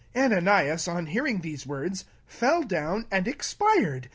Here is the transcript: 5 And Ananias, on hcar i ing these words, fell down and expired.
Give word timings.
5 0.15 0.23
And 0.23 0.33
Ananias, 0.33 0.87
on 0.87 1.05
hcar 1.05 1.27
i 1.27 1.29
ing 1.29 1.41
these 1.41 1.67
words, 1.67 2.05
fell 2.25 2.63
down 2.63 3.05
and 3.11 3.27
expired. 3.27 4.09